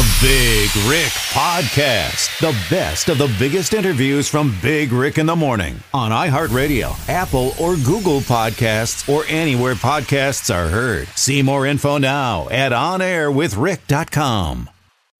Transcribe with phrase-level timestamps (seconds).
[0.00, 2.40] The Big Rick Podcast.
[2.40, 7.52] The best of the biggest interviews from Big Rick in the Morning on iHeartRadio, Apple,
[7.60, 11.06] or Google Podcasts, or anywhere podcasts are heard.
[11.08, 14.70] See more info now at onairwithrick.com.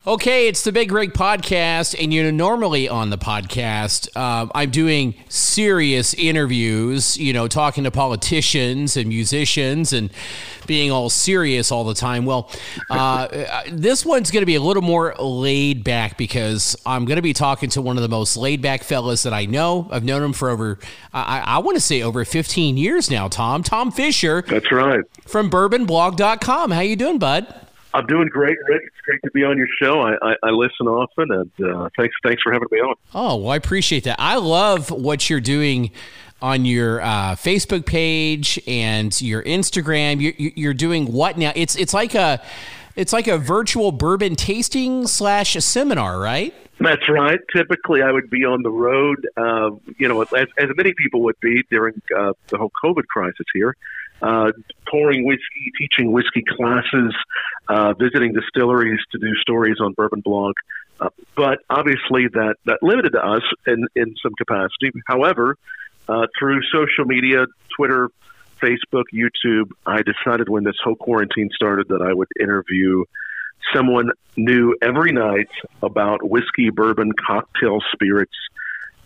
[0.07, 4.71] Okay, it's the Big Rick podcast, and you know, normally on the podcast, uh, I'm
[4.71, 10.11] doing serious interviews, you know, talking to politicians and musicians and
[10.67, 12.25] being all serious all the time.
[12.25, 12.51] Well,
[12.89, 13.29] uh,
[13.71, 17.35] this one's going to be a little more laid back because I'm going to be
[17.35, 19.87] talking to one of the most laid back fellas that I know.
[19.91, 20.79] I've known him for over,
[21.13, 23.63] I, I want to say over 15 years now, Tom.
[23.63, 24.41] Tom Fischer.
[24.49, 25.05] That's right.
[25.27, 26.71] From bourbonblog.com.
[26.71, 27.60] How you doing, bud?
[27.93, 28.83] I'm doing great, Rick.
[28.87, 30.01] It's great to be on your show.
[30.01, 32.95] I, I, I listen often, and uh, thanks thanks for having me on.
[33.15, 34.17] Oh, well, I appreciate that.
[34.19, 35.91] I love what you're doing
[36.41, 40.21] on your uh, Facebook page and your Instagram.
[40.21, 41.53] You're, you're doing what now?
[41.57, 42.41] It's it's like a
[42.97, 46.55] it's like a virtual bourbon tasting slash seminar, right?
[46.79, 47.39] That's right.
[47.55, 51.39] Typically, I would be on the road, uh, you know, as, as many people would
[51.41, 53.77] be during uh, the whole COVID crisis here
[54.23, 54.53] uh,
[54.89, 57.15] pouring whiskey, teaching whiskey classes,
[57.69, 60.55] uh, visiting distilleries to do stories on Bourbon Blog.
[61.01, 64.91] Uh, but obviously, that, that limited to us in, in some capacity.
[65.07, 65.57] However,
[66.09, 68.11] uh, through social media, Twitter,
[68.61, 73.05] Facebook, YouTube, I decided when this whole quarantine started that I would interview
[73.75, 75.51] someone new every night
[75.83, 78.37] about whiskey, bourbon, cocktail spirits,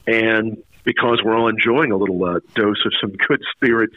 [0.06, 3.96] and because we're all enjoying a little uh, dose of some good spirits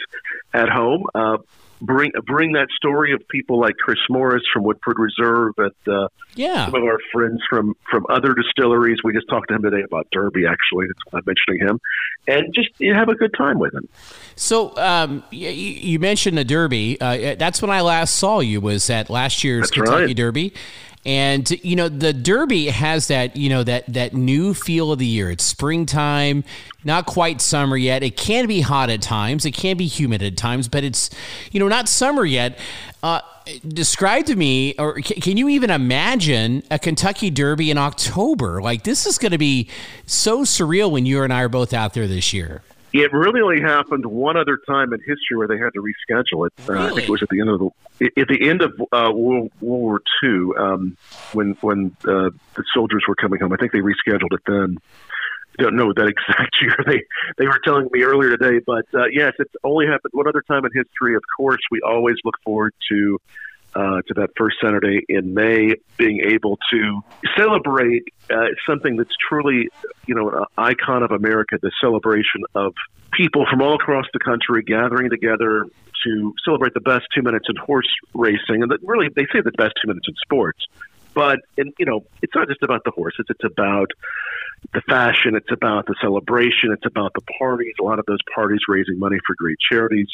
[0.53, 1.05] at home.
[1.13, 1.37] Uh,
[1.81, 6.65] bring bring that story of people like Chris Morris from Woodford Reserve and uh, yeah.
[6.65, 8.99] some of our friends from from other distilleries.
[9.03, 10.45] We just talked to him today about Derby.
[10.47, 11.79] Actually, I'm mentioning him,
[12.27, 13.87] and just you have a good time with him.
[14.35, 16.99] So um, you, you, mentioned the Derby.
[16.99, 18.61] Uh, that's when I last saw you.
[18.61, 20.15] Was at last year's that's Kentucky right.
[20.15, 20.53] Derby.
[21.07, 25.05] And you know the Derby has that you know that that new feel of the
[25.05, 25.31] year.
[25.31, 26.43] It's springtime,
[26.83, 28.03] not quite summer yet.
[28.03, 29.45] It can be hot at times.
[29.45, 31.09] It can be humid at times, but it's
[31.49, 32.59] you know not summer yet.
[33.01, 33.21] Uh,
[33.65, 38.61] describe to me, or can you even imagine a Kentucky Derby in October?
[38.61, 39.69] Like this is going to be
[40.05, 42.63] so surreal when you and I are both out there this year.
[42.97, 46.53] It really only happened one other time in history where they had to reschedule it.
[46.67, 46.81] Really?
[46.81, 49.11] Uh, I think it was at the end of the at the end of uh,
[49.11, 50.97] World, World War II um,
[51.33, 53.53] when when uh, the soldiers were coming home.
[53.53, 54.77] I think they rescheduled it then.
[55.59, 57.03] I don't know that exact year they
[57.37, 60.65] they were telling me earlier today, but uh, yes, it's only happened one other time
[60.65, 61.15] in history.
[61.15, 63.19] Of course, we always look forward to
[63.77, 67.01] uh, to that first Saturday in May, being able to
[67.37, 69.69] celebrate uh, something that's truly,
[70.07, 72.73] you know, an icon of America, the celebration of
[73.13, 75.65] people from all across the country gathering together
[76.03, 78.63] to celebrate the best two minutes in horse racing.
[78.63, 80.65] And that really, they say the best two minutes in sports.
[81.13, 83.91] But, and, you know, it's not just about the horses, it's about
[84.73, 88.59] the fashion, it's about the celebration, it's about the parties, a lot of those parties
[88.67, 90.07] raising money for great charities.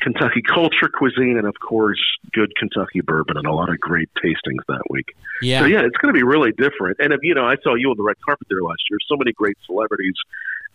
[0.00, 2.00] Kentucky culture, cuisine, and of course,
[2.32, 5.14] good Kentucky bourbon, and a lot of great tastings that week.
[5.42, 5.60] Yeah.
[5.60, 6.98] So yeah, it's going to be really different.
[7.00, 8.98] And if you know, I saw you on the red carpet there last year.
[9.08, 10.14] So many great celebrities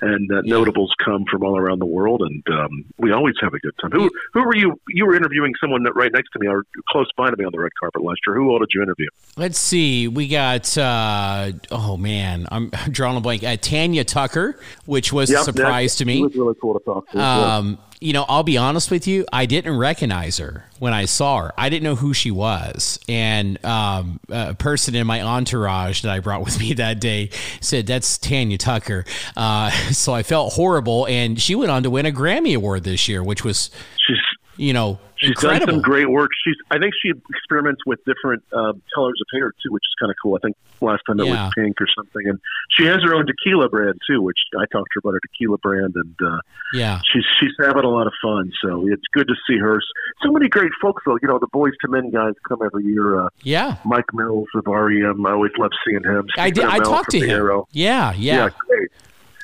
[0.01, 3.59] and uh, notables come from all around the world, and um, we always have a
[3.59, 3.91] good time.
[3.91, 4.79] Who who were you?
[4.89, 7.51] You were interviewing someone that right next to me or close by to me on
[7.51, 8.35] the red carpet last year.
[8.35, 9.07] Who all did you interview?
[9.37, 10.07] Let's see.
[10.07, 13.43] We got uh, oh man, I'm drawing a blank.
[13.43, 16.19] Uh, Tanya Tucker, which was Yep, a surprise to me.
[16.19, 17.19] It was really cool to talk to.
[17.21, 19.25] Um, you know, I'll be honest with you.
[19.31, 21.53] I didn't recognize her when I saw her.
[21.57, 22.99] I didn't know who she was.
[23.07, 27.29] And um, a person in my entourage that I brought with me that day
[27.61, 29.05] said, That's Tanya Tucker.
[29.35, 31.07] Uh, so I felt horrible.
[31.07, 33.69] And she went on to win a Grammy Award this year, which was,
[34.05, 34.17] She's
[34.57, 35.65] you know, She's incredible.
[35.65, 36.29] done some great work.
[36.43, 40.09] She's, I think she experiments with different uh, colors of hair too, which is kind
[40.11, 40.35] of cool.
[40.35, 41.45] I think last time it Yeah.
[41.45, 42.39] was pink or something, and
[42.71, 45.57] she has her own tequila brand too, which I talked to her about her tequila
[45.59, 46.39] brand, and uh,
[46.73, 46.99] yeah.
[47.11, 48.51] she's she's having a lot of fun.
[48.61, 49.79] So it's good to see her.
[50.23, 51.17] So many great folks, though.
[51.21, 53.21] You know, the Boyz II Men guys come every year.
[53.21, 53.77] Uh, Yeah.
[53.85, 56.27] Mike Mills of REM, I always love seeing him.
[56.37, 56.65] I did.
[56.65, 57.29] I talked to him.
[57.29, 57.67] Arrow.
[57.71, 58.13] Yeah.
[58.17, 58.49] Yeah, Yeah.
[58.67, 58.89] great.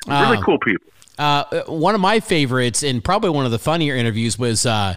[0.06, 0.86] Really Um, cool people.
[1.22, 4.96] Uh, one of my favorites, and probably one of the funnier interviews, was uh,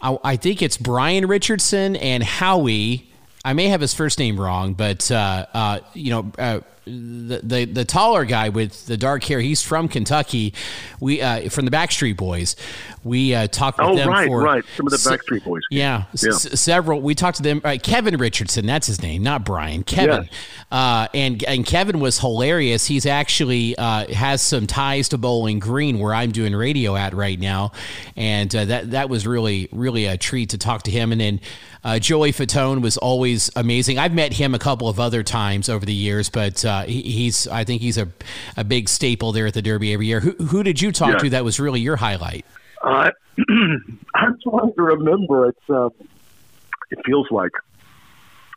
[0.00, 3.10] I, I think it's Brian Richardson and Howie.
[3.44, 7.64] I may have his first name wrong, but uh, uh, you know, uh, the, the
[7.66, 9.40] the taller guy with the dark hair.
[9.40, 10.54] He's from Kentucky.
[10.98, 12.56] We uh, from the Backstreet Boys.
[13.06, 14.64] We uh, talked with oh, them right, for right.
[14.76, 15.62] Some of the Backstreet Boys.
[15.70, 16.30] Yeah, Yeah.
[16.30, 17.00] S- several.
[17.00, 17.60] We talked to them.
[17.64, 19.84] Uh, Kevin Richardson, that's his name, not Brian.
[19.84, 20.28] Kevin,
[20.70, 22.86] uh, and and Kevin was hilarious.
[22.86, 27.38] He's actually uh, has some ties to Bowling Green, where I'm doing radio at right
[27.38, 27.72] now,
[28.16, 31.12] and uh, that that was really really a treat to talk to him.
[31.12, 31.40] And then
[31.84, 33.98] uh, Joey Fatone was always amazing.
[33.98, 37.46] I've met him a couple of other times over the years, but uh, he, he's
[37.46, 38.08] I think he's a
[38.56, 40.20] a big staple there at the Derby every year.
[40.20, 41.18] Who, who did you talk Yeah.
[41.18, 42.44] to that was really your highlight?
[42.86, 43.10] Uh,
[44.14, 45.48] I'm trying to remember.
[45.48, 45.88] It's uh,
[46.90, 47.50] it feels like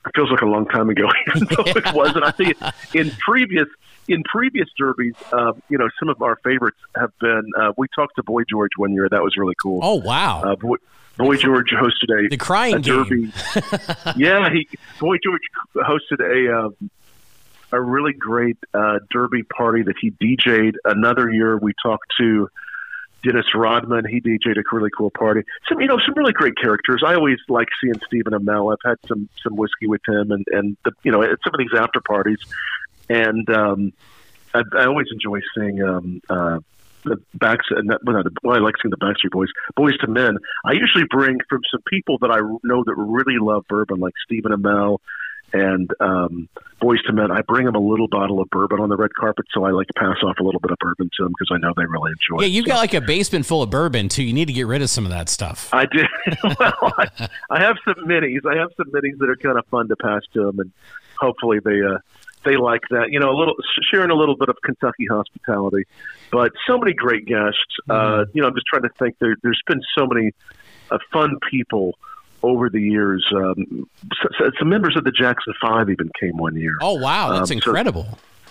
[0.05, 2.23] it feels like a long time ago, even though it wasn't.
[2.23, 2.55] I think
[2.93, 3.67] in previous
[4.07, 7.43] in previous derbies, uh, you know, some of our favorites have been.
[7.59, 9.09] Uh, we talked to Boy George one year.
[9.09, 9.79] That was really cool.
[9.81, 10.77] Oh wow, Uh, Boy,
[11.17, 13.33] Boy George hosted a the crying a derby.
[14.15, 14.67] yeah, he
[14.99, 15.41] Boy George
[15.75, 16.89] hosted a um,
[17.71, 20.77] a really great uh, derby party that he DJ'd.
[20.85, 22.49] Another year, we talked to
[23.23, 24.05] Dennis Rodman.
[24.05, 25.41] He DJ'd a really cool party.
[25.67, 27.03] Some you know some really great characters.
[27.05, 28.73] I always like seeing Stephen Amell.
[28.73, 31.59] I've had some some whiskey with him, and and the, you know at some of
[31.59, 32.39] these after parties,
[33.09, 33.93] and um,
[34.53, 35.83] I, I always enjoy seeing.
[35.83, 36.59] Um, uh,
[37.05, 40.37] the backs well, not the, well, I like seeing the Backstreet Boys, Boyz II Men.
[40.65, 44.51] I usually bring from some people that I know that really love bourbon, like Stephen
[44.51, 44.97] Amell
[45.53, 46.49] and um,
[46.81, 47.31] Boyz II Men.
[47.31, 49.87] I bring them a little bottle of bourbon on the red carpet, so I like
[49.87, 52.11] to pass off a little bit of bourbon to them because I know they really
[52.11, 52.43] enjoy.
[52.43, 52.47] It.
[52.47, 52.51] Yeah, it.
[52.51, 54.23] you've got like a basement full of bourbon too.
[54.23, 55.69] You need to get rid of some of that stuff.
[55.73, 56.07] I did.
[56.59, 58.45] well, I, I have some minis.
[58.49, 60.71] I have some minis that are kind of fun to pass to them, and
[61.17, 61.99] hopefully they uh,
[62.45, 63.11] they like that.
[63.11, 63.55] You know, a little
[63.91, 65.83] sharing a little bit of Kentucky hospitality,
[66.31, 67.77] but so many great guests.
[67.89, 69.17] Uh, you know, I'm just trying to think.
[69.19, 70.31] There, there's been so many
[70.91, 71.95] uh, fun people
[72.43, 73.25] over the years.
[73.35, 73.87] Um,
[74.21, 76.77] so, so some members of the Jackson Five even came one year.
[76.81, 78.07] Oh wow, that's Um, so- incredible.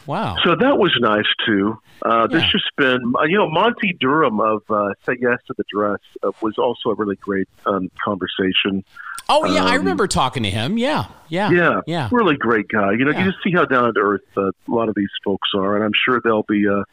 [0.06, 0.36] wow.
[0.44, 1.78] So that was nice too.
[2.04, 2.50] Uh, There's Yeah.
[2.52, 6.30] just been, uh, you know, Monte Durham of uh, Say Yes to the Dress uh,
[6.40, 8.84] was also a really great um, conversation.
[9.28, 10.78] Oh yeah, I um, remember talking to him.
[10.78, 12.08] Yeah, yeah, Yeah, yeah.
[12.12, 12.92] really great guy.
[12.92, 13.24] You know, Yeah.
[13.24, 15.84] you just see how down to earth uh, a lot of these folks are, and
[15.84, 16.84] I'm sure they'll be, uh,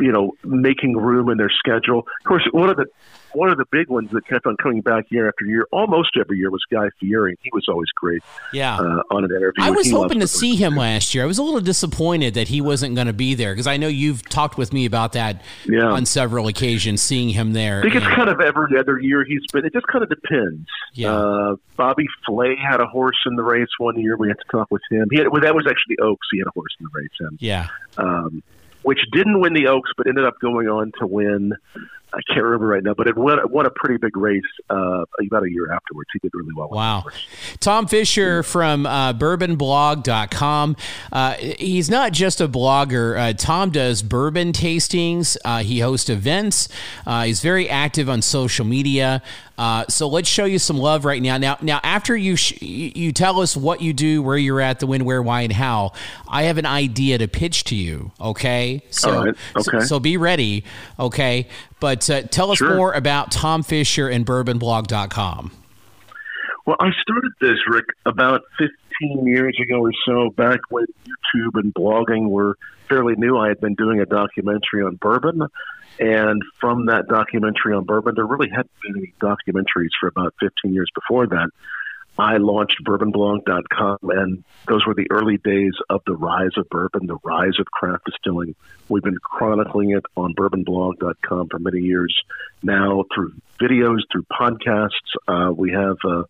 [0.00, 1.98] you know, making room in their schedule.
[2.00, 2.86] Of course, one of the
[3.34, 6.38] one of the big ones that kept on coming back year after year, almost every
[6.38, 7.36] year, was Guy Fieri.
[7.42, 8.22] He was always great
[8.52, 8.76] Yeah.
[8.76, 9.62] uh, on an interview.
[9.62, 11.24] I was hoping to see him last year.
[11.24, 13.88] I was a little disappointed that he wasn't going to be there because I know
[13.88, 15.84] you've talked with me about that Yeah.
[15.86, 17.80] on several occasions, seeing him there.
[17.80, 19.64] I think it's kind of every other year he's been.
[19.64, 20.68] It just kind of depends.
[20.94, 21.12] Yeah.
[21.12, 24.16] Uh, Bobby Flay had a horse in the race one year.
[24.16, 25.08] We had to talk with him.
[25.10, 26.26] He had, well, that was actually Oaks.
[26.30, 27.68] He had a horse in the race, and yeah.
[27.98, 28.42] um,
[28.82, 31.54] which didn't win the Oaks, but ended up going on to win.
[32.14, 35.42] I can't remember right now, but it won, won a pretty big race uh, about
[35.42, 36.08] a year afterwards.
[36.12, 36.68] He did really well.
[36.70, 37.06] Wow.
[37.58, 40.76] Tom Fischer from uh, bourbonblog.com.
[41.10, 43.18] Uh, he's not just a blogger.
[43.18, 46.68] Uh, Tom does bourbon tastings, uh, he hosts events,
[47.04, 49.20] uh, he's very active on social media.
[49.56, 51.38] Uh, so let's show you some love right now.
[51.38, 54.86] Now, now after you sh- you tell us what you do, where you're at, the
[54.86, 55.92] when, where, why, and how,
[56.28, 58.10] I have an idea to pitch to you.
[58.20, 59.34] Okay, so right.
[59.60, 60.64] so, so be ready.
[60.98, 61.46] Okay,
[61.80, 62.74] but uh, tell us Sure.
[62.74, 65.52] more about Tom Fischer and bourbonblog.com.
[66.66, 71.74] Well, I started this, Rick, about 15 years ago or so, back when YouTube and
[71.74, 72.56] blogging were
[72.88, 73.36] fairly new.
[73.36, 75.42] I had been doing a documentary on bourbon.
[75.98, 80.74] And from that documentary on bourbon, there really hadn't been any documentaries for about 15
[80.74, 81.50] years before that.
[82.16, 87.18] I launched bourbonblog.com, and those were the early days of the rise of bourbon, the
[87.24, 88.54] rise of craft distilling.
[88.88, 92.14] We've been chronicling it on bourbonblog.com for many years
[92.62, 94.90] now through videos, through podcasts.
[95.26, 96.22] Uh, we have uh,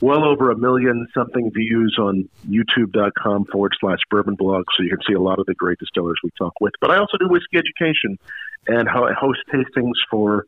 [0.00, 4.98] well over a million something views on youtube.com forward slash bourbon blog, so you can
[5.06, 6.72] see a lot of the great distillers we talk with.
[6.80, 8.18] But I also do whiskey education
[8.66, 10.46] and ho- host tastings for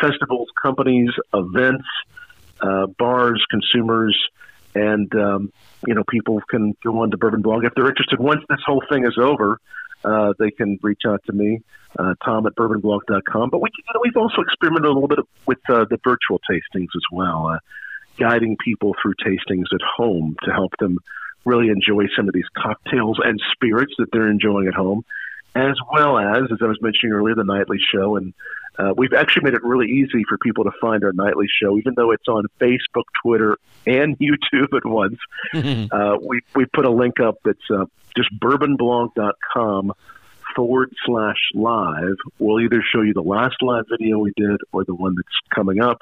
[0.00, 1.86] festivals, companies, events
[2.60, 4.16] uh, bars, consumers,
[4.74, 5.52] and um,
[5.86, 8.18] you know people can go on to Bourbon Blog if they're interested.
[8.18, 9.60] Once this whole thing is over,
[10.04, 11.62] uh, they can reach out to me,
[11.98, 13.50] uh, Tom at bourbonblog.com.
[13.50, 16.88] But we, you know, we've also experimented a little bit with uh, the virtual tastings
[16.94, 17.58] as well, uh,
[18.18, 20.98] guiding people through tastings at home to help them
[21.44, 25.04] really enjoy some of these cocktails and spirits that they're enjoying at home,
[25.54, 28.34] as well as, as I was mentioning earlier, the nightly show and
[28.78, 31.94] uh, we've actually made it really easy for people to find our nightly show, even
[31.96, 35.18] though it's on Facebook, Twitter, and YouTube at once.
[35.92, 39.92] uh, we we put a link up that's uh, just bourbonblog.com
[40.54, 42.16] forward slash live.
[42.38, 45.80] We'll either show you the last live video we did or the one that's coming
[45.80, 45.98] up.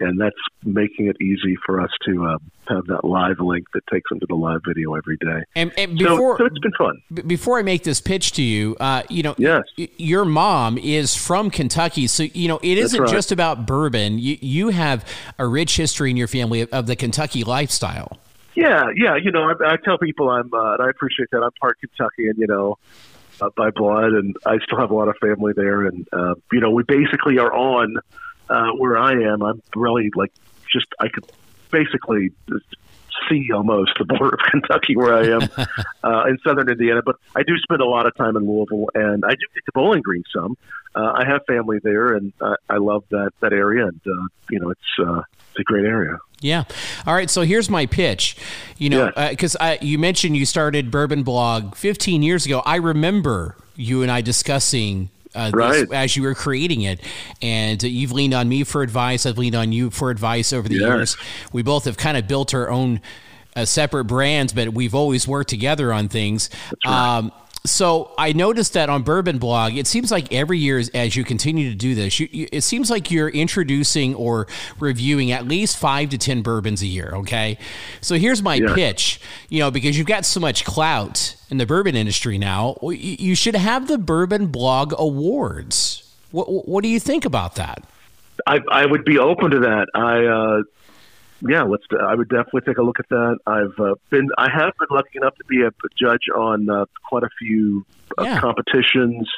[0.00, 2.38] And that's making it easy for us to uh,
[2.68, 5.42] have that live link that takes them to the live video every day.
[5.54, 7.02] And, and before, so, so, it's been fun.
[7.12, 9.62] B- before I make this pitch to you, uh, you know, yes.
[9.76, 13.10] Y- your mom is from Kentucky, so you know it isn't right.
[13.10, 14.18] just about bourbon.
[14.18, 15.04] You you have
[15.38, 18.18] a rich history in your family of, of the Kentucky lifestyle.
[18.54, 19.16] Yeah, yeah.
[19.16, 21.42] You know, I, I tell people I'm, uh, and I appreciate that.
[21.42, 22.36] I'm part Kentuckian.
[22.38, 22.78] You know,
[23.40, 25.86] uh, by blood, and I still have a lot of family there.
[25.86, 27.96] And uh, you know, we basically are on
[28.50, 29.42] uh, where I am.
[29.42, 30.32] I'm really like
[30.72, 31.24] just I could
[31.70, 32.30] basically
[33.28, 35.42] see almost the border of Kentucky where I am
[36.04, 37.02] uh, in southern Indiana.
[37.04, 39.72] But I do spend a lot of time in Louisville, and I do get to
[39.74, 40.56] Bowling Green some.
[40.94, 43.86] Uh, I have family there, and uh, I love that that area.
[43.86, 46.18] And uh, you know, it's uh, it's a great area.
[46.40, 46.64] Yeah.
[47.06, 47.28] All right.
[47.28, 48.36] So here's my pitch.
[48.78, 49.72] You know, because Yeah.
[49.72, 52.62] uh, you mentioned you started Bourbon Blog 15 years ago.
[52.64, 55.10] I remember you and I discussing.
[55.34, 55.92] Uh, this Right.
[55.92, 57.00] as you were creating it,
[57.42, 59.26] and you've leaned on me for advice.
[59.26, 60.82] I've leaned on you for advice over the Yes.
[60.82, 61.16] years.
[61.52, 63.00] We both have kind of built our own
[63.56, 66.48] uh, separate brands, but we've always worked together on things.
[66.86, 67.32] Um,
[67.68, 71.70] so I noticed that on Bourbon Blog, it seems like every year as, you continue
[71.70, 74.46] to do this, you, you, it seems like you're introducing or
[74.80, 77.12] reviewing at least five to ten bourbons a year.
[77.14, 77.58] Okay,
[78.00, 78.74] so here's my Yeah.
[78.74, 79.20] pitch.
[79.48, 83.34] You know, because you've got so much clout in the bourbon industry now, you, you
[83.34, 86.04] should have the Bourbon Blog Awards.
[86.30, 87.84] What, what do you think about that?
[88.46, 89.88] I, I would be open to that.
[89.94, 90.62] I, uh,
[91.46, 91.84] yeah, let's.
[92.00, 93.38] I would definitely take a look at that.
[93.46, 97.22] I've uh, been, I have been lucky enough to be a judge on uh, quite
[97.22, 97.84] a few
[98.18, 98.40] uh, Yeah.
[98.40, 99.28] competitions.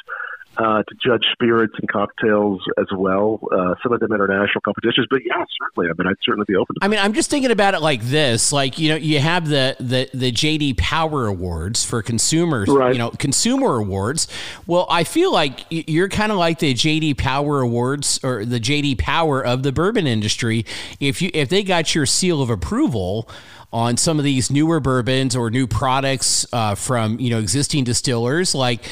[0.57, 5.07] Uh, to judge spirits and cocktails as well, uh, some of them international competitions.
[5.09, 5.89] But yeah, certainly.
[5.89, 8.01] I mean, I'd certainly be open to I mean, I'm just thinking about it like
[8.01, 12.91] this: like you know, you have the the the JD Power Awards for consumers, Right.
[12.91, 14.27] you know, consumer awards.
[14.67, 18.97] Well, I feel like you're kind of like the JD Power Awards or the JD
[18.99, 20.65] Power of the bourbon industry.
[20.99, 23.29] If you if they got your seal of approval
[23.73, 28.53] on some of these newer bourbons or new products uh, from you know existing distillers,
[28.53, 28.83] like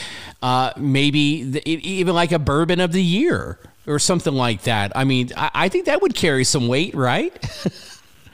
[0.41, 4.91] uh, maybe the, even like a bourbon of the year or something like that.
[4.95, 7.33] I mean, I, I think that would carry some weight, right?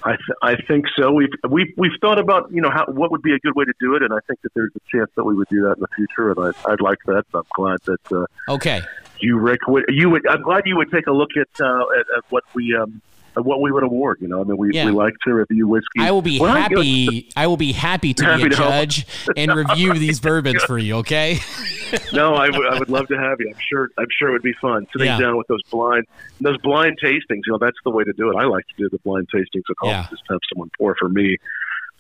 [0.04, 1.12] I, th- I think so.
[1.12, 3.74] We've we've we've thought about you know how what would be a good way to
[3.80, 5.80] do it, and I think that there's a chance that we would do that in
[5.80, 7.24] the future, and I, I'd like that.
[7.34, 8.82] I'm glad that uh, Okay.
[9.20, 10.28] you, Rick, would you would.
[10.28, 13.02] I'm glad you would take a look at uh, at, at what we um
[13.44, 14.18] what we would award.
[14.22, 14.86] You know, I mean, we, Yeah.
[14.86, 16.00] we like to review whiskey.
[16.00, 17.30] I will be guess- happy.
[17.36, 18.70] I will be happy to Happy be a to help.
[18.72, 20.96] judge and review these bourbons for you.
[20.98, 21.40] Okay.
[22.14, 23.50] no, I would I would love to have you.
[23.50, 25.20] I'm sure I'm sure it would be fun sitting Yeah.
[25.20, 26.06] down with those blind
[26.42, 27.42] those blind tastings.
[27.46, 28.36] You know, that's the way to do it.
[28.36, 29.90] I like to do the blind tastings at home.
[29.92, 30.08] Yeah.
[30.10, 31.38] Just have someone pour for me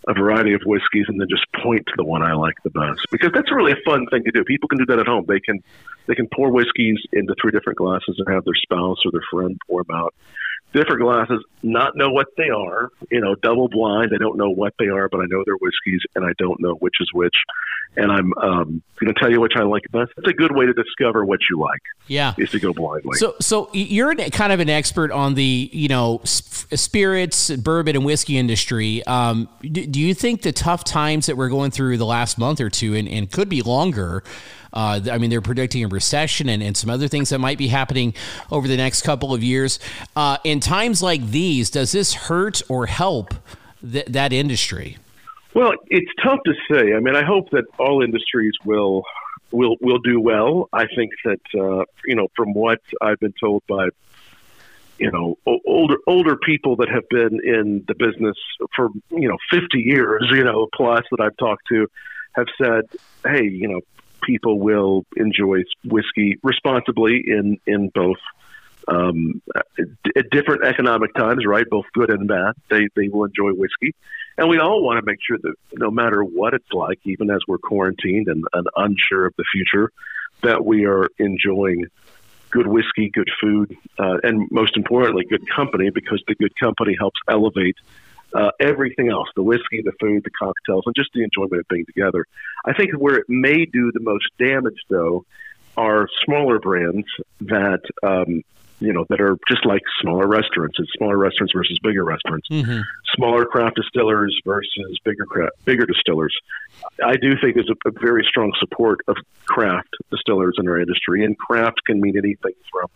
[0.08, 3.00] a variety of whiskeys and then just point to the one I like the best
[3.12, 4.44] because that's really a fun thing to do.
[4.44, 5.25] People can do that at home.
[5.27, 5.63] They can
[6.08, 9.60] they can pour whiskeys into three different glasses and have their spouse or their friend
[9.68, 10.13] pour them out.
[10.75, 12.89] Different glasses, not know what they are.
[13.10, 14.12] You know, double blind.
[14.13, 16.74] I don't know what they are, but I know they're whiskeys, and I don't know
[16.75, 17.36] which is which.
[17.96, 20.12] And I'm um, going to tell you which I like best.
[20.17, 22.34] It's a good way to discover what you like Yeah.
[22.38, 23.17] is to go blindly.
[23.17, 27.96] So, so you're an, kind of an expert on the, you know, sp- spirits, bourbon,
[27.96, 29.01] and whiskey industry.
[29.05, 32.60] Um, do, do you think the tough times that we're going through the last month
[32.60, 34.24] or two, and, and could be longer?
[34.75, 37.67] Uh, I mean, they're predicting a recession and, and some other things that might be
[37.67, 38.13] happening
[38.51, 39.79] over the next couple of years.
[40.15, 43.34] Uh, in times like these, does this hurt or help
[43.89, 44.98] th- that industry?
[45.53, 46.94] Well, it's tough to say.
[46.94, 49.03] I mean, I hope that all industries will
[49.51, 50.67] will will do well.
[50.74, 53.88] I think that uh, you know, from what I've been told by
[55.00, 58.36] you know older older people that have been in the business
[58.75, 61.88] for you know 50 years, you know, plus that I've talked to,
[62.34, 62.84] have said,
[63.24, 63.79] hey, you know,
[64.25, 68.17] people will enjoy whiskey responsibly in in both
[68.88, 69.41] um,
[70.15, 71.65] at different economic times, right?
[71.70, 72.53] Both good and bad.
[72.70, 73.96] They they will enjoy whiskey,
[74.38, 77.39] and we all want to make sure that no matter what it's like, even as
[77.48, 79.91] we're quarantined and, and unsure of the future,
[80.41, 81.86] that we are enjoying
[82.51, 87.20] good whiskey, good food, uh, and most importantly, good company, because the good company helps
[87.27, 87.75] elevate.
[88.36, 91.86] Uh, everything else the whiskey, the food, the cocktails, and just the enjoyment of being
[91.86, 92.25] together.
[92.65, 95.25] I think where it may do the most damage, though,
[95.77, 97.08] are smaller brands
[97.42, 98.44] that um,
[98.80, 100.77] you know that are just like smaller restaurants.
[100.80, 102.48] It's smaller restaurants versus bigger restaurants.
[102.50, 102.82] Mm-hmm.
[103.15, 106.36] Smaller craft distillers versus bigger craft, bigger distillers.
[107.04, 109.15] I do think there's a, a very strong support of
[109.46, 112.88] craft distillers in our industry, and craft can mean anything from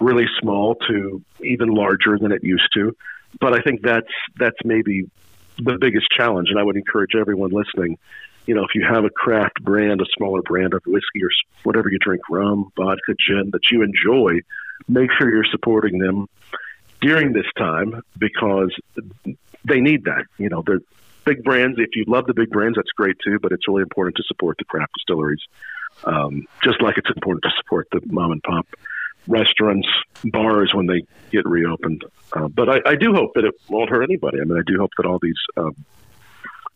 [0.00, 2.96] really small to even larger than it used to.
[3.40, 4.06] But I think that's
[4.38, 5.04] that's maybe
[5.58, 7.98] the biggest challenge, and I would encourage everyone listening
[8.46, 11.30] you know, if you have a craft brand, a smaller brand of whiskey or
[11.62, 14.40] whatever you drink, rum, vodka, gin that you enjoy,
[14.88, 16.26] make sure you're supporting them.
[17.00, 18.74] during this time because
[19.64, 20.24] they need that.
[20.38, 20.80] You know, the
[21.24, 21.78] big brands.
[21.78, 23.38] If you love the big brands, that's great too.
[23.38, 25.42] But it's really important to support the craft distilleries,
[26.04, 28.66] um, just like it's important to support the mom and pop
[29.26, 29.88] restaurants,
[30.24, 32.04] bars when they get reopened.
[32.32, 34.40] Uh, but I, I, do hope that it won't hurt anybody.
[34.40, 35.74] I mean, I do hope that all these um,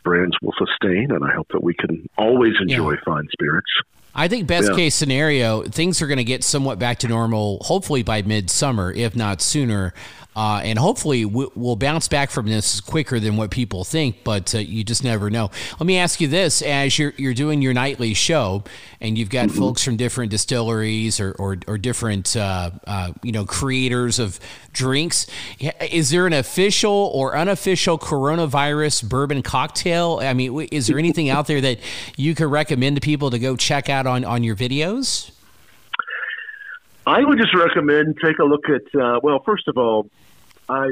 [0.05, 3.01] brands will sustain, and I hope that we can always enjoy yeah.
[3.05, 3.71] fine spirits.
[4.15, 4.77] I think best yeah.
[4.77, 9.15] case scenario, things are going to get somewhat back to normal, hopefully by midsummer, if
[9.15, 9.95] not sooner.
[10.39, 14.59] Uh, and hopefully we'll bounce back from this quicker than what people think, but uh,
[14.59, 15.51] you just never know.
[15.81, 18.63] Let me ask you this: as you're you're doing your nightly show,
[19.01, 19.59] and you've got mm-hmm.
[19.59, 24.39] folks from different distilleries or or, or different uh, uh you know creators of
[24.73, 25.27] drinks,
[25.91, 30.21] is there an official or unofficial coronavirus bourbon cocktail?
[30.23, 31.81] I mean, is there anything out there that
[32.17, 35.31] you could recommend to people to go check out on on your videos?
[37.07, 39.01] I would just recommend take a look at.
[39.01, 40.11] Uh, well, first of all,
[40.69, 40.91] I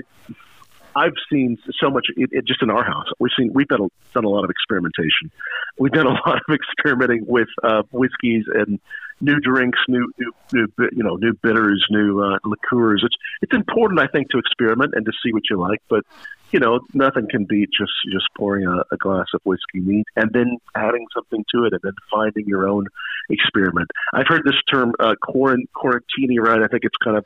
[0.96, 3.06] I've seen so much it, it, just in our house.
[3.18, 5.30] We've seen we've done a, done a lot of experimentation.
[5.78, 8.80] We've done a lot of experimenting with uh, whiskeys and
[9.20, 13.02] new drinks, new, new, new you know new bitters, new uh, liqueurs.
[13.04, 15.82] It's it's important, I think, to experiment and to see what you like.
[15.88, 16.04] But
[16.52, 20.30] you know, nothing can beat just just pouring a, a glass of whiskey neat and
[20.32, 22.86] then adding something to it and then finding your own
[23.30, 23.90] experiment.
[24.12, 26.62] I've heard this term uh, quarantini, right?
[26.62, 27.24] I think it's kind of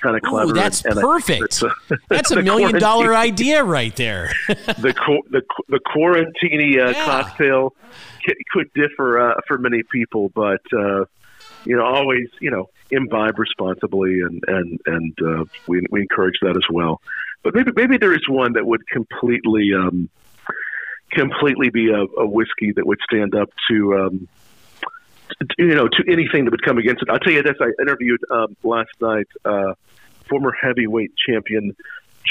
[0.00, 0.50] kind of clever.
[0.50, 1.62] Ooh, that's and, and perfect.
[1.90, 4.32] A, that's a million dollar idea right there.
[4.48, 4.94] the
[5.30, 7.04] the the quarantini uh, yeah.
[7.04, 7.74] cocktail
[8.52, 11.04] could differ uh, for many people, but uh,
[11.64, 16.56] you know, always you know, imbibe responsibly, and and and uh, we we encourage that
[16.56, 17.00] as well.
[17.42, 20.08] But maybe maybe there is one that would completely um,
[21.12, 23.94] completely be a, a whiskey that would stand up to.
[23.98, 24.28] Um,
[25.58, 27.08] you know, to anything that would come against it.
[27.08, 29.74] I'll tell you this: I interviewed um, last night uh,
[30.28, 31.76] former heavyweight champion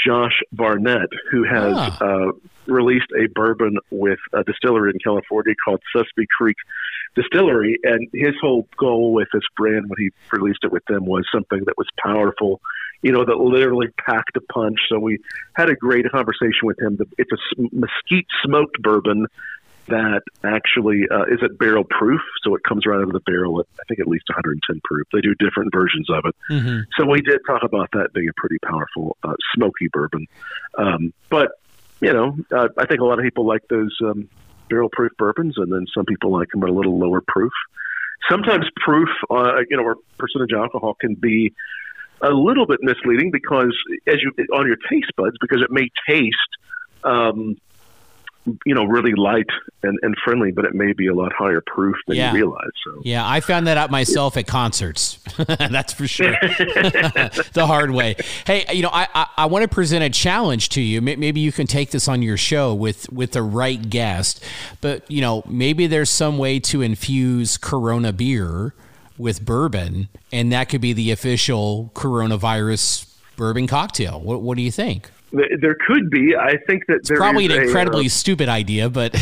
[0.06, 1.98] Josh Barnett, who has ah.
[2.00, 2.32] uh,
[2.70, 6.56] released a bourbon with a distillery in California called Sespe Creek
[7.14, 7.78] Distillery.
[7.82, 11.60] And his whole goal with this brand when he released it with them was something
[11.66, 12.60] that was powerful,
[13.02, 14.78] you know, that literally packed a punch.
[14.88, 15.18] So we
[15.54, 16.98] had a great conversation with him.
[17.18, 19.26] It's a mesquite smoked bourbon
[19.90, 23.60] that actually uh, is at barrel proof, so it comes right out of the barrel
[23.60, 25.06] at I think at least 110 proof.
[25.12, 26.34] They do different versions of it.
[26.50, 26.80] Mm-hmm.
[26.96, 30.26] So we did talk about that being a pretty powerful uh, smoky bourbon.
[30.78, 31.52] Um, but
[32.00, 34.28] you know, uh, I think a lot of people like those um,
[34.68, 37.52] barrel proof bourbons, and then some people like them at a little lower proof.
[38.30, 41.52] Sometimes proof, uh, you know, or percentage alcohol can be
[42.22, 43.74] a little bit misleading because
[44.06, 46.36] as you on your taste buds, because it may taste
[47.02, 47.56] um,
[48.64, 49.48] you know, really light
[49.82, 52.30] and, and friendly, but it may be a lot higher proof than yeah.
[52.30, 52.70] you realize.
[52.84, 55.19] So yeah, I found that out myself at concerts.
[55.58, 56.32] That's for sure.
[57.52, 58.16] the hard way.
[58.46, 61.00] Hey, you know, I, I, I, want to present a challenge to you.
[61.00, 64.44] Maybe you can take this on your show with with the right guest.
[64.80, 68.74] But you know, maybe there's some way to infuse Corona beer
[69.16, 74.20] with bourbon, and that could be the official coronavirus bourbon cocktail.
[74.20, 75.10] What What do you think?
[75.32, 76.34] There could be.
[76.34, 79.14] I think that it's probably an incredibly a, uh, stupid idea, but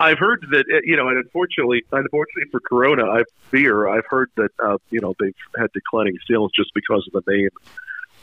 [0.00, 3.88] I've heard that uh, you know, and unfortunately, unfortunately for Corona, I've beer.
[3.88, 7.50] I've heard that uh, you know they've had declining sales just because of the name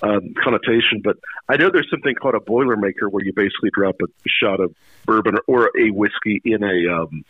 [0.02, 1.02] um, connotation.
[1.04, 4.74] But I know there's something called a Boilermaker where you basically drop a shot of
[5.06, 7.24] bourbon or a whiskey in a um,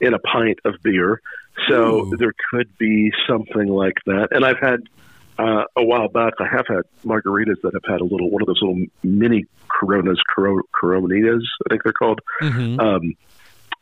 [0.00, 1.20] in a pint of beer.
[1.68, 2.16] So Ooh.
[2.16, 4.28] there could be something like that.
[4.30, 4.80] And I've had
[5.40, 8.46] uh, a while back, I have had margaritas that have had a little one of
[8.46, 12.78] those little mini Coronas, Coro, Coronitas, I think they're called, mm-hmm.
[12.78, 13.14] um,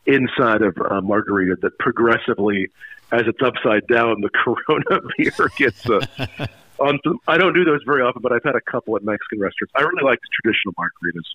[0.05, 2.69] inside of a margarita that progressively,
[3.11, 5.89] as it's upside down, the Corona beer gets.
[5.89, 5.99] Uh,
[6.79, 9.73] on I don't do those very often, but I've had a couple at Mexican restaurants.
[9.75, 11.27] I really like the traditional margaritas,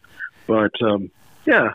[0.47, 1.11] but um,
[1.45, 1.75] yeah,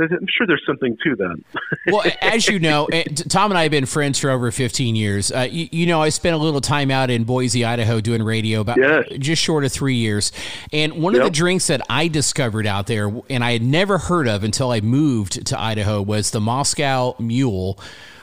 [0.00, 1.44] I'm sure there's something to that.
[1.86, 5.32] well, as you know, eh, Tom and I have been friends for over 15 years.
[5.32, 8.60] Uh, you, you, know, I spent a little time out in Boise, Idaho, doing radio
[8.60, 9.04] about yes.
[9.18, 10.32] just short of three years.
[10.72, 11.22] And one yep.
[11.22, 14.70] of the drinks that I discovered out there, and I had never heard of until
[14.70, 17.78] I moved to Idaho, was the Moscow Mule,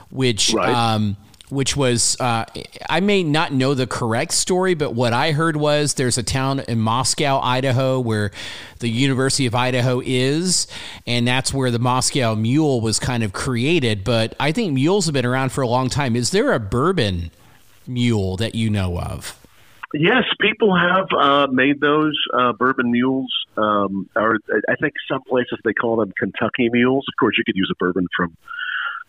[0.10, 0.54] which.
[0.54, 0.74] Right.
[0.74, 1.18] Um,
[1.50, 2.46] which was uh,
[2.90, 6.62] I may not know the correct story, but what I heard was there's a town
[6.62, 8.32] in Moscow, Idaho, where
[8.80, 10.68] the University of Idaho is,
[11.06, 14.04] and that's where the Moscow Mule was kind of created.
[14.04, 16.16] But I think mules have been around for a long time.
[16.16, 17.32] Is there a bourbon
[17.88, 19.40] mule that you know of?
[19.94, 23.32] Yes, people have uh, made those uh, bourbon mules.
[23.58, 27.06] Um, or I think some places they call them Kentucky mules.
[27.08, 28.36] Of course, you could use a bourbon from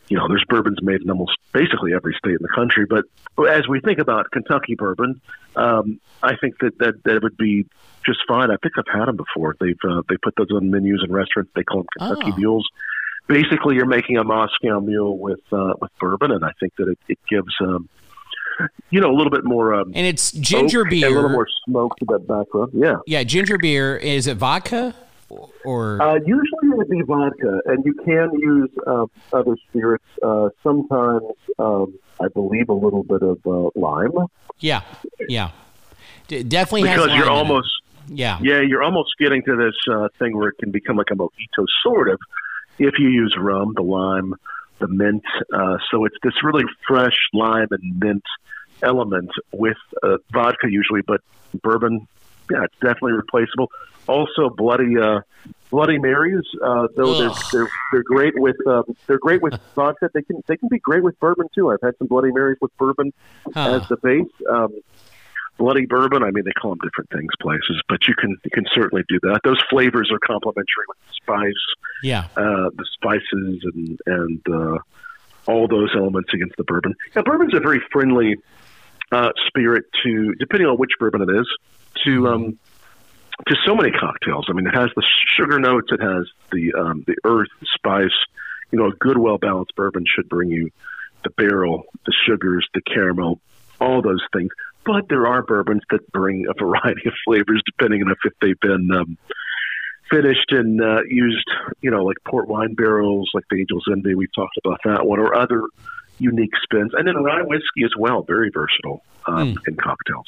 [0.09, 2.87] you know, there's bourbons made in almost basically every state in the country.
[2.87, 3.05] But
[3.49, 5.21] as we think about Kentucky bourbon,
[5.57, 7.67] um, I think that, that that would be
[8.05, 8.51] just fine.
[8.51, 9.57] I think I've had them before.
[9.61, 11.51] They've uh, they put those on menus in restaurants.
[11.55, 12.37] They call them Kentucky Oh.
[12.39, 12.69] mules.
[13.29, 16.99] Basically, you're making a Moscow mule with uh, with bourbon, and I think that it,
[17.09, 17.89] it gives um,
[18.91, 21.97] you know a little bit more um, And it's ginger and a little more smoke
[21.97, 22.71] to that background.
[22.75, 22.99] Yeah.
[23.07, 23.97] Yeah, ginger beer.
[23.97, 24.95] Is it vodka
[25.65, 26.01] or?
[26.01, 30.05] Uh, usually it would be vodka, and you can use uh, other spirits.
[30.23, 34.29] Uh, sometimes, um, I believe, a little bit of uh, lime
[34.61, 34.83] yeah,
[35.29, 35.51] yeah.
[36.29, 37.37] D- definitely has because lime you're in it.
[37.37, 37.69] almost
[38.09, 38.39] Yeah.
[38.43, 41.67] yeah you're almost getting to this uh, thing where it can become like a mojito,
[41.83, 42.19] sort of,
[42.79, 44.35] if you use rum, the lime,
[44.79, 45.25] the mint.
[45.53, 48.25] Uh, so it's this really fresh lime and mint
[48.83, 51.21] element with uh, vodka usually, but
[51.63, 52.07] bourbon,
[52.51, 53.71] yeah, it's definitely replaceable.
[54.07, 55.21] Also, bloody uh,
[55.71, 60.09] Bloody Marys, uh, though they're, they're they're great with uh, they're great with vodka.
[60.15, 61.71] They can they can be great with bourbon too.
[61.73, 63.13] I've had some Bloody Marys with bourbon
[63.53, 63.81] Huh.
[63.83, 64.31] as the base.
[64.49, 64.73] Um,
[65.59, 66.23] bloody bourbon.
[66.23, 69.19] I mean, they call them different things places, but you can you can certainly do
[69.23, 69.41] that.
[69.43, 71.65] Those flavors are complementary with the spice,
[72.05, 72.27] Yeah.
[72.37, 74.79] uh, the spices, and and uh,
[75.47, 76.95] all those elements against the bourbon.
[77.17, 78.37] Now, bourbon's a very friendly
[79.13, 81.47] uh, spirit to, depending on which bourbon it is,
[82.07, 82.59] to um,
[83.47, 84.47] to so many cocktails.
[84.49, 85.05] I mean, it has the
[85.37, 88.17] sugar notes, it has the um, the earth, the spice.
[88.73, 90.71] You know, a good, well balanced bourbon should bring you
[91.23, 93.41] the barrel, the sugars, the caramel,
[93.81, 94.51] all those things.
[94.85, 98.91] But there are bourbons that bring a variety of flavors, depending on if they've been
[98.93, 99.19] um,
[100.11, 101.49] finished and uh, used,
[101.81, 104.15] you know, like port wine barrels, like the Angel's Envy.
[104.15, 105.63] We've talked about that one, or other
[106.19, 110.27] unique spins, and then rye whiskey as well, very versatile um, in cocktails.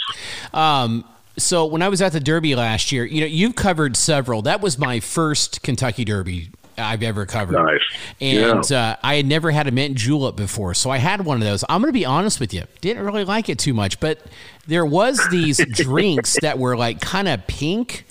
[0.53, 1.05] Um,
[1.39, 4.43] so when I was at the Derby last year, you know, you've covered several.
[4.43, 7.55] That was my first Kentucky Derby I've ever covered.
[7.55, 7.81] Nice.
[8.21, 11.43] And uh, I had never had a mint julep before, so I had one of
[11.43, 11.65] those.
[11.69, 14.21] I'm going to be honest with you, didn't really like it too much, but
[14.67, 18.05] there was these drinks that were like kind of pink.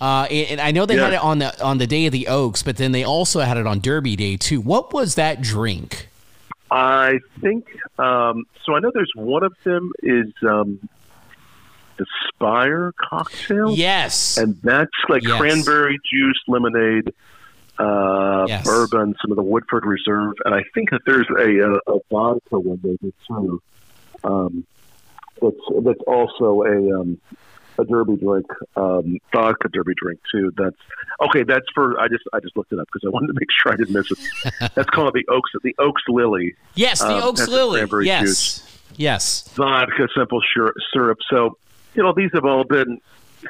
[0.00, 2.26] Uh, and, and I know they had it on the on the day of the
[2.26, 4.60] Oaks, but then they also had it on Derby Day too.
[4.60, 6.08] What was that drink?
[6.70, 7.66] I think
[7.98, 8.74] um, so.
[8.74, 10.88] I know there's one of them is um,
[11.98, 13.72] the Spire cocktail.
[13.74, 14.36] Yes.
[14.38, 15.38] and that's like Yes.
[15.38, 17.12] cranberry juice, lemonade,
[17.78, 18.64] uh, Yes.
[18.64, 22.58] bourbon, some of the Woodford Reserve, and I think that there's a, a, a vodka
[22.58, 23.62] one maybe too.
[24.24, 24.66] Um,
[25.40, 27.18] that's that's also a um,
[27.78, 30.52] a derby drink, um, vodka derby drink too.
[30.56, 30.76] That's
[31.28, 31.42] okay.
[31.42, 33.72] That's for I just I just looked it up because I wanted to make sure
[33.72, 34.72] I didn't miss it.
[34.74, 38.06] that's called the Oaks the Oaks Lily yes, the um, Oaks Lily.
[38.06, 38.22] Yes.
[38.22, 38.68] juice.
[38.98, 39.48] Yes.
[39.54, 40.40] vodka, simple
[40.92, 41.16] syrup.
[41.30, 41.56] So,
[41.94, 43.00] you know, these have all been,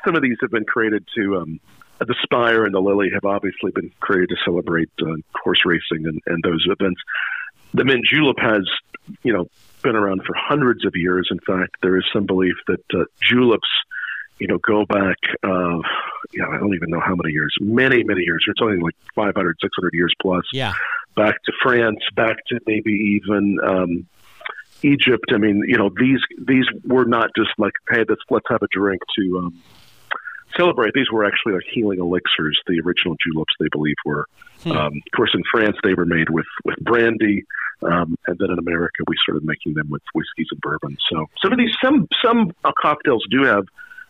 [0.05, 1.61] some of these have been created to, um,
[2.00, 6.20] the Spire and the Lily have obviously been created to celebrate uh, horse racing and,
[6.26, 7.00] and those events.
[7.74, 8.68] The mint julep has,
[9.22, 9.46] you know,
[9.83, 11.28] been around for hundreds of years.
[11.31, 13.68] In fact, there is some belief that uh, juleps,
[14.38, 15.78] you know, go back, uh,
[16.33, 18.44] you know, I don't even know how many years, many, many years.
[18.48, 20.72] It's only like 500, 600 years plus Yeah.
[21.14, 24.07] back to France, back to maybe even um,
[24.83, 25.27] Egypt.
[25.33, 28.68] I mean, you know, these these were not just like, hey, let's let's have a
[28.73, 29.62] drink to um,
[30.57, 30.92] celebrate.
[30.95, 32.59] These were actually like healing elixirs.
[32.66, 34.27] The original juleps, they believe, were.
[34.64, 37.45] Um, of course, in France, they were made with with brandy,
[37.83, 40.97] um, and then in America, we started making them with whiskeys and bourbon.
[41.11, 43.64] So some of these, some some uh, cocktails do have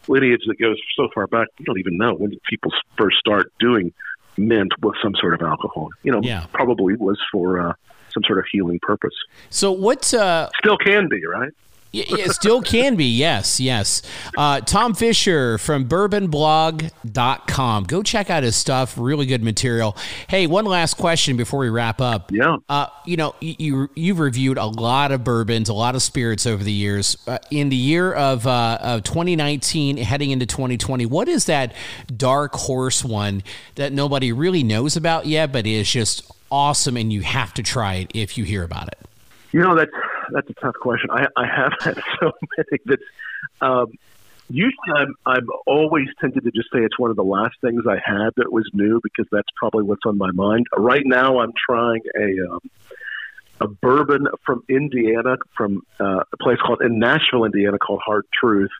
[0.08, 1.48] lineage that goes so far back.
[1.58, 3.92] We don't even know when did people first start doing
[4.36, 5.88] mint with some sort of alcohol.
[6.02, 6.46] You know, Yeah.
[6.52, 7.72] probably was for uh,
[8.12, 9.14] some sort of healing purpose.
[9.50, 10.12] So what?
[10.12, 11.50] Uh, Still can be, right?
[11.94, 13.04] y- y- it still can be.
[13.04, 13.60] Yes.
[13.60, 14.00] Yes.
[14.36, 17.84] Uh, Tom Fischer from bourbonblog.com.
[17.84, 18.96] Go check out his stuff.
[18.96, 19.96] Really good material.
[20.28, 22.30] Hey, one last question before we wrap up.
[22.32, 22.56] Yeah.
[22.68, 26.46] Uh, you know, you, you you've reviewed a lot of bourbons, a lot of spirits
[26.46, 27.16] over the years.
[27.26, 31.74] Uh, in the year of uh, of 2019, heading into 2020, what is that
[32.16, 33.42] dark horse one
[33.74, 37.94] that nobody really knows about yet, but is just awesome, and you have to try
[37.94, 38.98] it if you hear about it?
[39.50, 39.90] You know, that's
[40.32, 41.10] that's a tough question.
[41.10, 42.98] I, I have had so many that
[43.60, 43.86] um,
[44.48, 47.96] usually I'm I'm always tempted to just say it's one of the last things I
[48.04, 50.66] had that was new because that's probably what's on my mind.
[50.76, 52.60] Right now, I'm trying a um,
[53.60, 58.70] a bourbon from Indiana, from uh, a place called in Nashville, Indiana, called Hard Truth.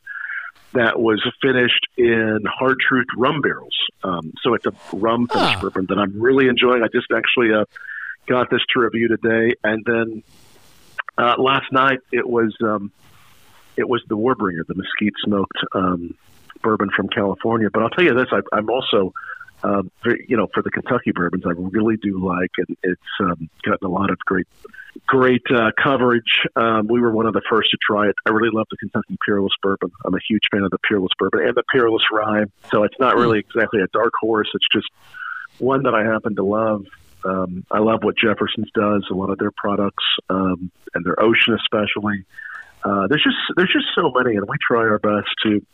[0.74, 3.76] That was finished in Hard Truth rum barrels.
[4.02, 5.60] Um, so it's a rum finished Ah.
[5.60, 6.82] bourbon that I'm really enjoying.
[6.82, 7.64] I just actually uh,
[8.26, 10.22] got this to review today, and then
[11.18, 12.90] uh, last night it was um,
[13.76, 16.14] it was the Warbringer, the mesquite smoked um,
[16.62, 17.68] bourbon from California.
[17.72, 19.12] But I'll tell you this: I, I'm also
[19.62, 23.48] um, for, you know, for the Kentucky bourbons, I really do like, and it's um,
[23.64, 24.46] gotten a lot of great,
[25.06, 26.40] great uh, coverage.
[26.56, 28.16] Um, we were one of the first to try it.
[28.26, 29.90] I really love the Kentucky Peerless bourbon.
[30.04, 32.44] I'm a huge fan of the Peerless bourbon and the Peerless rye.
[32.70, 34.48] So it's not really exactly a dark horse.
[34.54, 34.88] It's just
[35.58, 36.84] one that I happen to love.
[37.24, 41.54] Um, I love what Jefferson's does, a lot of their products, um, and their Ocean
[41.54, 42.24] especially.
[42.84, 45.64] Uh, there's just there's just so many, and we try our best to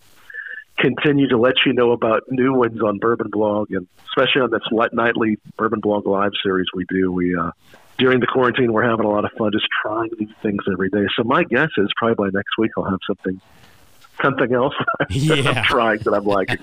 [0.78, 4.62] continue to let you know about new ones on Bourbon Blog, and especially on this
[4.92, 7.12] nightly Bourbon Blog live series we do.
[7.12, 7.50] We uh,
[7.98, 11.06] during the quarantine, we're having a lot of fun just trying new things every day.
[11.16, 13.40] So my guess is probably by next week I'll have something
[14.22, 14.74] something else
[15.10, 15.48] yeah.
[15.48, 16.58] I'm trying that I'm liking.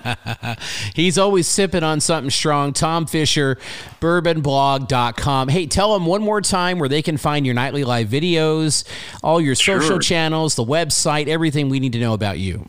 [0.94, 2.74] He's always sipping on something strong.
[2.74, 3.56] Tom Fischer,
[4.00, 5.48] bourbonblog.com.
[5.48, 8.84] Hey, tell them one more time where they can find your nightly live videos,
[9.22, 9.98] all your social sure.
[9.98, 12.68] channels, the website, everything we need to know about you.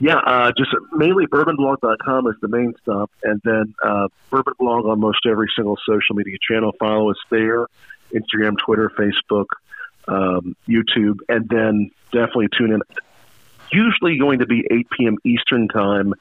[0.00, 5.00] Yeah, uh, just mainly bourbonblog.com is the main stuff, and then uh, Bourbon Blog on
[5.00, 6.72] most every single social media channel.
[6.78, 7.66] Follow us there
[8.12, 9.46] Instagram, Twitter, Facebook,
[10.06, 12.80] um, YouTube, and then definitely tune in.
[13.70, 15.16] Usually going to be 8 p.m.
[15.24, 16.14] Eastern Time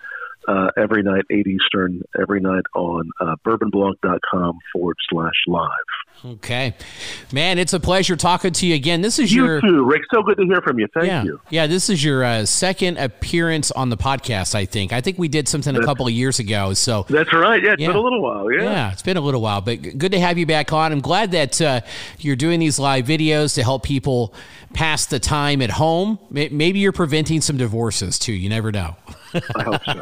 [0.47, 5.69] uh, every night, 8 Eastern, every night on uh, bourbonblog.com forward slash live.
[6.25, 6.73] Okay.
[7.31, 9.01] Man, it's a pleasure talking to you again.
[9.01, 9.61] This is you your.
[9.61, 10.01] too, Rick.
[10.11, 10.87] So good to hear from you.
[10.93, 11.23] Thank yeah.
[11.23, 11.39] you.
[11.49, 14.93] Yeah, this is your uh, second appearance on the podcast, I think.
[14.93, 16.73] I think we did something that's, a couple of years ago.
[16.73, 17.61] So That's right.
[17.61, 17.87] Yeah, it's yeah.
[17.87, 18.51] been a little while.
[18.51, 18.63] Yeah.
[18.63, 20.91] Yeah, it's been a little while, but good to have you back on.
[20.91, 21.81] I'm glad that uh,
[22.19, 24.33] you're doing these live videos to help people
[24.73, 26.19] pass the time at home.
[26.31, 28.33] Maybe you're preventing some divorces too.
[28.33, 28.95] You never know.
[29.33, 30.01] I hope so.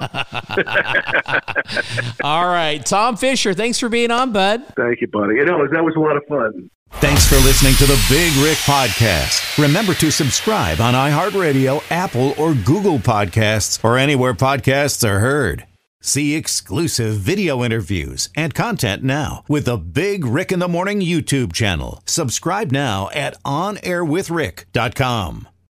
[2.24, 2.84] All right.
[2.86, 4.64] Tom Fischer, thanks for being on, bud.
[4.76, 5.36] Thank you, buddy.
[5.36, 6.70] You know, that was a lot of fun.
[6.94, 9.62] Thanks for listening to the Big Rick Podcast.
[9.62, 15.66] Remember to subscribe on iHeartRadio, Apple, or Google Podcasts, or anywhere podcasts are heard.
[16.00, 21.52] See exclusive video interviews and content now with the Big Rick in the Morning YouTube
[21.52, 22.04] channel.
[22.06, 25.48] Subscribe now at OnAirWithRick.com.